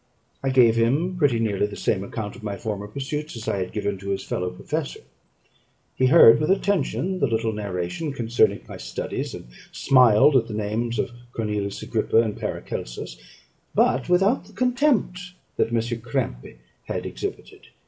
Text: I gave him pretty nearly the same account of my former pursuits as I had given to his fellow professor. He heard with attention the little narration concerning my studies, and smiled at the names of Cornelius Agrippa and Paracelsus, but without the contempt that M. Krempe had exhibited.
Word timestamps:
I 0.41 0.49
gave 0.49 0.77
him 0.77 1.15
pretty 1.15 1.39
nearly 1.39 1.67
the 1.67 1.75
same 1.75 2.03
account 2.03 2.35
of 2.35 2.41
my 2.41 2.57
former 2.57 2.87
pursuits 2.87 3.35
as 3.35 3.47
I 3.47 3.57
had 3.57 3.71
given 3.71 3.99
to 3.99 4.09
his 4.09 4.23
fellow 4.23 4.49
professor. 4.49 5.01
He 5.95 6.07
heard 6.07 6.39
with 6.39 6.49
attention 6.49 7.19
the 7.19 7.27
little 7.27 7.53
narration 7.53 8.11
concerning 8.11 8.61
my 8.67 8.77
studies, 8.77 9.35
and 9.35 9.45
smiled 9.71 10.35
at 10.35 10.47
the 10.47 10.55
names 10.55 10.97
of 10.97 11.11
Cornelius 11.33 11.83
Agrippa 11.83 12.17
and 12.19 12.35
Paracelsus, 12.35 13.21
but 13.75 14.09
without 14.09 14.45
the 14.45 14.53
contempt 14.53 15.19
that 15.57 15.67
M. 15.71 15.75
Krempe 16.01 16.55
had 16.85 17.05
exhibited. 17.05 17.67